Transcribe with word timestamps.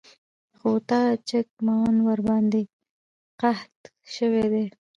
خو 0.57 0.69
تاجک 0.89 1.47
معاون 1.65 1.97
ورباندې 2.07 2.61
قحط 3.41 3.75
شوی 4.15 4.45
دی. 4.53 4.65